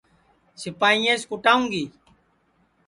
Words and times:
سِپائییاس 0.61 1.21
کُوٹاؤں 1.29 1.65
گی 1.71 1.83